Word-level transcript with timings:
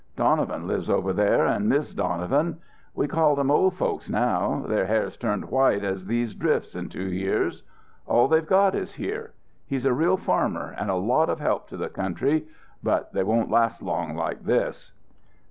"Donovan 0.15 0.65
lives 0.65 0.89
over 0.89 1.13
there 1.13 1.45
and 1.45 1.69
Mis' 1.69 1.93
Donovan. 1.93 2.57
We 2.95 3.07
call 3.07 3.35
them 3.35 3.51
'old 3.51 3.75
folks' 3.75 4.09
now; 4.09 4.65
their 4.67 4.87
hair 4.87 5.03
has 5.03 5.15
turned 5.15 5.51
white 5.51 5.83
as 5.83 6.07
these 6.07 6.33
drifts 6.33 6.73
in 6.75 6.89
two 6.89 7.03
years. 7.07 7.61
All 8.07 8.27
they've 8.27 8.43
got 8.47 8.73
is 8.73 8.95
here. 8.95 9.33
He's 9.67 9.85
a 9.85 9.93
real 9.93 10.17
farmer 10.17 10.73
and 10.75 10.89
a 10.89 10.95
lot 10.95 11.29
of 11.29 11.39
help 11.39 11.67
to 11.67 11.77
the 11.77 11.87
country, 11.89 12.47
but 12.81 13.13
they 13.13 13.23
won't 13.23 13.51
last 13.51 13.83
long 13.83 14.15
like 14.15 14.43
this." 14.43 14.91